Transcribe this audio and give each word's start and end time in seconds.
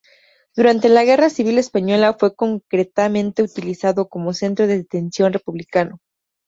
Durante 0.55 0.89
la 0.89 1.03
Guerra 1.05 1.29
Civil 1.29 1.59
Española 1.59 2.15
fue 2.19 2.35
concretamente 2.35 3.43
utilizado 3.43 4.09
como 4.09 4.33
centro 4.33 4.65
de 4.65 4.77
detención 4.77 5.31
republicano. 5.31 5.99